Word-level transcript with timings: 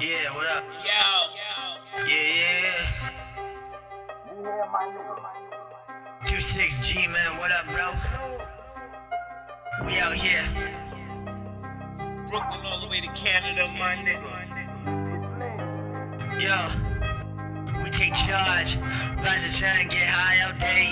Yeah, 0.00 0.32
what 0.32 0.46
up? 0.46 0.62
Yo. 0.84 0.92
Yeah, 2.06 2.14
yeah. 2.36 3.08
Two 6.24 6.40
six 6.40 6.86
G 6.86 7.08
man, 7.08 7.36
what 7.38 7.50
up, 7.50 7.66
bro? 7.66 7.92
We 9.84 9.98
out 9.98 10.14
here. 10.14 10.44
Brooklyn 12.30 12.64
all 12.66 12.80
the 12.80 12.88
way 12.88 13.00
to 13.00 13.08
Canada, 13.08 13.66
my 13.76 13.96
nigga. 13.96 14.46
Yo, 16.40 16.56
we 17.82 17.90
take 17.90 18.14
charge. 18.14 18.78
Try 19.58 19.80
and 19.80 19.90
get 19.90 20.06
high 20.06 20.48
out 20.48 20.60
there, 20.60 20.84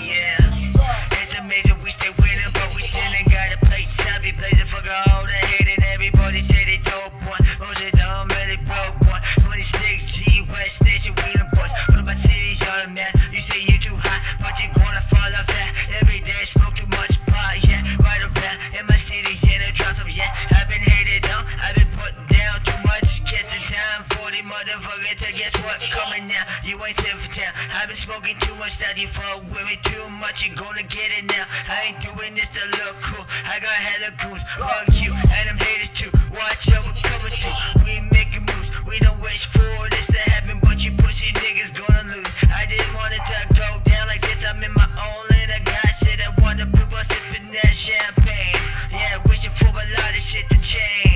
guess 25.47 25.63
what 25.63 25.79
coming 25.95 26.27
now. 26.27 26.43
You 26.63 26.75
ain't 26.83 26.95
safe 26.95 27.15
for 27.15 27.31
town. 27.31 27.53
I've 27.79 27.87
been 27.87 27.95
smoking 27.95 28.35
too 28.43 28.55
much 28.59 28.77
that 28.83 28.99
you 28.99 29.07
fuck 29.07 29.43
with 29.47 29.63
me 29.63 29.79
too 29.87 30.03
much. 30.19 30.43
You 30.43 30.51
gonna 30.55 30.83
get 30.83 31.07
it 31.15 31.23
now. 31.31 31.47
I 31.71 31.91
ain't 31.91 31.99
doing 32.03 32.35
this 32.35 32.59
to 32.59 32.63
look 32.83 32.99
cool. 32.99 33.23
I 33.47 33.59
got 33.63 33.71
hella 33.71 34.11
goons. 34.19 34.43
Fuck 34.59 34.91
you 34.99 35.11
and 35.15 35.45
them 35.47 35.57
haters 35.63 35.93
too. 35.95 36.11
Watch 36.35 36.67
out, 36.75 36.83
we're 36.83 36.99
coming 36.99 37.31
through. 37.31 37.55
We 37.87 38.03
making 38.11 38.43
moves. 38.51 38.69
We 38.91 38.99
don't 38.99 39.19
wish 39.23 39.47
for 39.47 39.87
this 39.87 40.07
to 40.11 40.19
happen, 40.35 40.59
but 40.59 40.83
you 40.83 40.91
pussy 40.99 41.31
niggas 41.39 41.79
gonna 41.79 42.11
lose. 42.11 42.31
I 42.51 42.67
didn't 42.67 42.91
want 42.91 43.15
it 43.15 43.23
to 43.23 43.39
go 43.55 43.67
down 43.87 44.03
like 44.11 44.21
this. 44.21 44.43
I'm 44.43 44.59
in 44.59 44.73
my 44.75 44.89
own 44.99 45.23
lane. 45.31 45.51
I 45.51 45.59
got 45.63 45.87
Shit, 45.95 46.19
I 46.21 46.29
want 46.43 46.59
to 46.59 46.67
people 46.67 46.99
sipping 47.07 47.47
that 47.55 47.73
champagne. 47.73 48.55
Yeah, 48.91 49.23
wishing 49.27 49.51
for 49.55 49.71
a 49.71 49.85
lot 49.95 50.11
of 50.11 50.21
shit 50.21 50.47
to 50.49 50.59
change. 50.61 51.06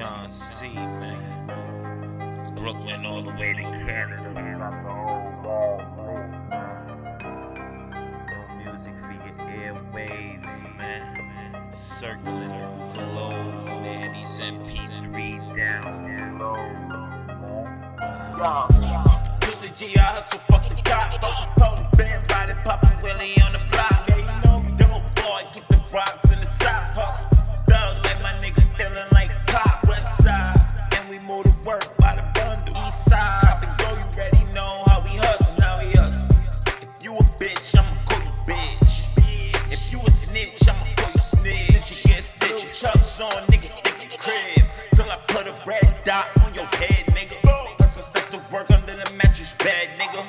Jon 0.00 0.28
C, 0.30 0.74
man. 0.76 2.54
Brooklyn 2.56 3.04
all 3.04 3.22
the 3.22 3.32
way 3.32 3.52
to 3.52 3.60
Canada. 3.60 4.30
Music 8.56 8.94
for 8.98 9.12
your 9.12 9.36
airwaves, 9.60 10.76
man. 10.78 11.04
Circling 11.98 12.48
the 12.48 12.94
globe, 12.94 13.66
man. 13.66 14.12
These 14.14 14.40
MP3 14.40 15.56
down 15.58 16.38
low. 16.38 16.64
Pussy 19.42 19.68
G, 19.76 19.98
I 19.98 20.00
hustle, 20.00 20.38
fuck 20.48 20.66
the 20.66 20.76
cop, 20.76 21.12
fuck 21.20 21.20
the 21.20 21.60
pole, 21.60 21.84
band 21.98 22.24
body, 22.26 22.54
poppin' 22.64 22.98
Willie 23.02 23.34
on 23.44 23.52
the 23.52 23.60
block. 23.70 24.08
Yeah, 24.08 24.16
you 24.16 24.48
know 24.48 24.60
me, 24.62 24.72
dope 24.78 25.04
boy, 25.16 25.42
keep 25.52 25.68
the 25.68 25.76
rocks 25.92 26.29
on, 43.22 43.46
niggas 43.48 43.76
stick 43.78 43.96
crib. 44.18 44.64
Till 44.92 45.10
I 45.10 45.16
put 45.28 45.46
a 45.46 45.54
red 45.66 46.02
dot 46.04 46.26
on 46.44 46.54
your 46.54 46.64
head, 46.76 47.06
nigga. 47.16 47.36
Hustle, 47.78 48.02
step 48.02 48.28
to 48.30 48.38
work 48.54 48.70
under 48.70 48.94
the 48.94 49.12
mattress 49.16 49.54
bed, 49.54 49.88
nigga. 49.96 50.22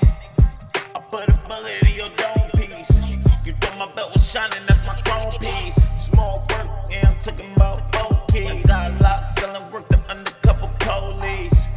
I 0.95 0.99
put 1.09 1.27
a 1.29 1.37
bullet 1.47 1.83
in 1.87 1.95
your 1.95 2.09
dome 2.15 2.49
piece. 2.55 3.45
You 3.45 3.53
thought 3.53 3.77
my 3.77 3.87
belt 3.95 4.13
was 4.13 4.29
shining, 4.29 4.63
that's 4.67 4.85
my 4.85 4.95
chrome 5.05 5.31
piece. 5.39 5.75
Small 5.75 6.43
work, 6.51 6.67
and 6.91 7.07
I'm 7.07 7.19
talking 7.19 7.51
about 7.55 7.79
four 7.95 8.19
keys. 8.31 8.69
I 8.69 8.89
lock, 8.99 9.19
selling 9.19 9.63
work 9.71 9.87
to 9.89 9.99
undercover 10.11 10.69
police. 10.79 11.67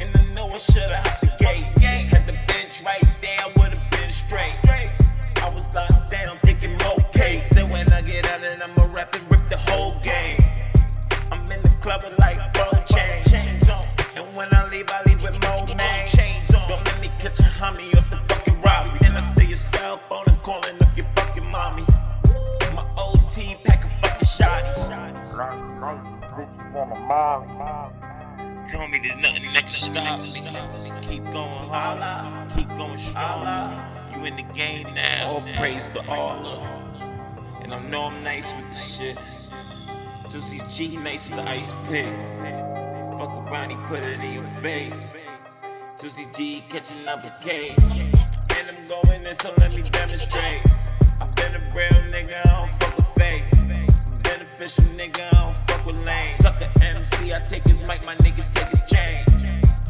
And 0.00 0.10
I 0.16 0.22
know 0.34 0.48
I 0.48 0.56
should've 0.58 0.92
hopped 0.92 1.20
the 1.22 1.32
gate. 1.38 2.08
Had 2.12 2.24
the 2.24 2.36
bench 2.48 2.82
right 2.84 3.04
there, 3.20 3.38
I 3.40 3.48
would've 3.56 3.90
been 3.90 4.10
straight. 4.10 4.56
I 5.40 5.48
was 5.50 5.72
locked 5.74 6.10
down, 6.10 6.36
thinking 6.42 6.76
okay. 6.82 7.40
Said 7.40 7.70
when 7.70 7.90
I 7.92 8.02
get 8.02 8.28
out 8.28 8.42
and 8.42 8.62
I'ma 8.62 8.77
leave, 15.30 15.44
I 15.44 15.60
leave 15.60 15.68
with 15.68 15.76
more 15.76 15.76
names. 15.76 16.48
Don't 16.68 16.84
let 16.84 17.00
me 17.00 17.08
catch 17.18 17.40
a 17.40 17.44
homie 17.44 17.96
off 17.96 18.10
the 18.10 18.16
fucking 18.28 18.60
robbery. 18.60 18.98
Then 19.00 19.16
I 19.16 19.20
steal 19.20 19.48
your 19.48 19.56
cell 19.56 19.96
phone 19.96 20.24
and 20.26 20.42
calling 20.42 20.76
up 20.82 20.96
your 20.96 21.06
fucking 21.16 21.50
mommy. 21.50 21.84
My 22.74 22.86
OT 22.96 23.56
pack 23.64 23.84
a 23.84 23.88
fucking 23.88 24.26
shotty. 24.26 24.68
Told 28.70 28.90
me 28.90 28.98
there's 29.02 29.20
nothing 29.22 29.52
that 29.54 29.64
can 29.64 29.72
stop 29.72 30.20
me. 30.20 30.42
Keep 31.02 31.30
going 31.30 31.68
hard, 31.70 32.50
keep 32.50 32.68
going 32.76 32.98
strong. 32.98 33.72
You 34.14 34.24
in 34.26 34.36
the 34.36 34.44
game 34.52 34.86
now. 34.94 35.28
All 35.28 35.42
praise 35.54 35.88
the 35.88 36.06
Allah. 36.10 36.60
And 37.62 37.72
I 37.72 37.80
know 37.88 38.04
I'm 38.04 38.22
nice 38.22 38.54
with 38.54 38.68
the 38.68 38.74
shit. 38.74 39.18
Juicy 40.28 40.60
G 40.68 40.96
nice 40.98 41.28
with 41.30 41.38
the 41.38 41.50
ice 41.50 41.74
pick. 41.88 42.67
Fuck 43.18 43.50
around, 43.50 43.70
he 43.70 43.76
put 43.88 44.04
it 44.04 44.20
in 44.20 44.32
your 44.34 44.44
face. 44.44 45.12
Juicy 46.00 46.26
G 46.32 46.62
catch 46.68 46.94
another 47.02 47.32
case. 47.42 48.46
And 48.56 48.68
I'm 48.68 48.86
going 48.86 49.26
in, 49.26 49.34
so 49.34 49.52
let 49.58 49.74
me 49.74 49.82
demonstrate. 49.82 50.62
I've 51.20 51.34
been 51.34 51.56
a 51.56 51.64
real 51.74 52.00
nigga, 52.14 52.38
I 52.38 52.60
don't 52.60 52.70
fuck 52.78 52.96
with 52.96 53.08
fake. 53.18 53.42
Beneficial 54.22 54.84
nigga, 54.94 55.26
I 55.34 55.42
don't 55.42 55.56
fuck 55.66 55.84
with 55.84 56.06
lame. 56.06 56.30
Sucker 56.30 56.70
MC, 56.80 57.34
I 57.34 57.40
take 57.40 57.64
his 57.64 57.84
mic, 57.88 58.04
my 58.04 58.14
nigga 58.18 58.48
take 58.54 58.68
his 58.68 58.82
chain. 58.86 59.24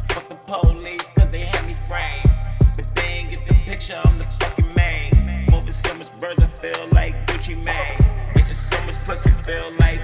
Fuck 0.09 0.31
the 0.31 0.37
police, 0.47 1.11
cause 1.11 1.29
they 1.29 1.41
had 1.41 1.67
me 1.67 1.75
framed. 1.75 2.33
But 2.61 2.91
they 2.97 3.09
ain't 3.09 3.31
get 3.31 3.47
the 3.47 3.53
picture, 3.67 4.01
I'm 4.07 4.17
the 4.17 4.25
fucking 4.25 4.73
main. 4.75 5.11
Moving 5.51 5.77
so 5.77 5.93
much 5.93 6.19
birds, 6.19 6.43
I 6.43 6.47
feel 6.47 6.89
like 6.93 7.15
Gucci 7.27 7.63
Mane. 7.63 8.33
Getting 8.33 8.55
so 8.55 8.81
much 8.87 8.97
pussy, 9.05 9.29
feel 9.45 9.71
like 9.81 10.01